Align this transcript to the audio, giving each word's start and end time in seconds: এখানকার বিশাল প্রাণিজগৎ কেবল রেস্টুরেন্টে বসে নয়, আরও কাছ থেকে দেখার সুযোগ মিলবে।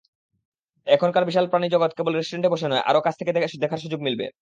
এখানকার 0.87 1.23
বিশাল 1.25 1.45
প্রাণিজগৎ 1.51 1.91
কেবল 1.97 2.13
রেস্টুরেন্টে 2.15 2.53
বসে 2.53 2.67
নয়, 2.67 2.83
আরও 2.89 2.99
কাছ 3.01 3.13
থেকে 3.19 3.31
দেখার 3.63 3.83
সুযোগ 3.83 3.99
মিলবে। 4.03 4.25